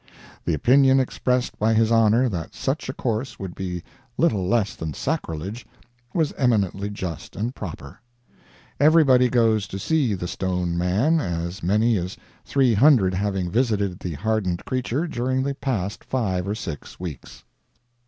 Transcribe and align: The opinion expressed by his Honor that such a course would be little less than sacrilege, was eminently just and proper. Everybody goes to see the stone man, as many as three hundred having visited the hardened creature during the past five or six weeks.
The 0.45 0.55
opinion 0.55 0.99
expressed 0.99 1.59
by 1.59 1.75
his 1.75 1.91
Honor 1.91 2.27
that 2.27 2.55
such 2.55 2.89
a 2.89 2.93
course 2.93 3.37
would 3.37 3.53
be 3.53 3.83
little 4.17 4.47
less 4.47 4.73
than 4.75 4.95
sacrilege, 4.95 5.63
was 6.11 6.33
eminently 6.39 6.89
just 6.89 7.35
and 7.35 7.53
proper. 7.53 7.99
Everybody 8.79 9.29
goes 9.29 9.67
to 9.67 9.77
see 9.77 10.15
the 10.15 10.27
stone 10.27 10.75
man, 10.75 11.19
as 11.19 11.61
many 11.61 11.97
as 11.97 12.17
three 12.45 12.73
hundred 12.73 13.13
having 13.13 13.51
visited 13.51 13.99
the 13.99 14.13
hardened 14.13 14.65
creature 14.65 15.05
during 15.05 15.43
the 15.43 15.53
past 15.53 16.03
five 16.03 16.47
or 16.47 16.55
six 16.55 16.99
weeks. 16.99 17.43